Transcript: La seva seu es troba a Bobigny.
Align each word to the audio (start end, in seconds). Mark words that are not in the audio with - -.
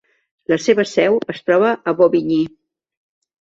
La 0.53 0.57
seva 0.67 0.85
seu 0.91 1.17
es 1.33 1.43
troba 1.51 1.75
a 1.93 1.95
Bobigny. 2.01 2.49